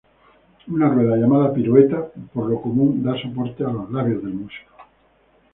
Una 0.65 0.89
rueda 0.89 1.15
llamada 1.15 1.53
pirueta, 1.53 2.03
por 2.33 2.47
lo 2.49 2.59
común 2.59 3.03
da 3.03 3.21
soporte 3.21 3.63
a 3.63 3.67
los 3.69 3.91
labios 3.91 4.23
del 4.23 4.33
músico. 4.33 4.71